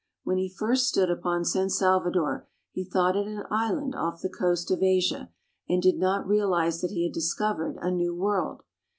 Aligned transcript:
When 0.23 0.39
he 0.39 0.49
first 0.49 0.87
stood 0.87 1.11
upon 1.11 1.45
San 1.45 1.69
Salvador 1.69 2.47
he 2.71 2.83
thought 2.83 3.15
it 3.15 3.27
an 3.27 3.43
island 3.51 3.93
off 3.93 4.19
the 4.23 4.29
coast 4.31 4.71
of 4.71 4.81
Asia, 4.81 5.29
and 5.69 5.79
did 5.79 5.99
not 5.99 6.27
realize 6.27 6.81
that 6.81 6.89
he 6.89 7.03
had 7.03 7.13
discovered 7.13 7.77
a 7.83 7.91
new 7.91 8.15
world. 8.15 8.63